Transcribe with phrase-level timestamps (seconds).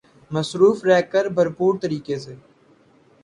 [0.31, 2.33] مصروف رہ کر بھرپور طریقے سے